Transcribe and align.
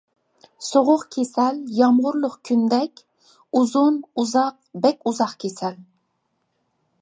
سوغۇق 0.67 1.01
كېسەل، 1.15 1.59
يامغۇرلۇق 1.79 2.37
كۈندەك، 2.49 3.03
ئۇزۇن، 3.59 4.01
ئۇزاق 4.23 4.57
بەك 4.87 5.07
ئۇزاق 5.13 5.37
كېسەل. 5.45 5.79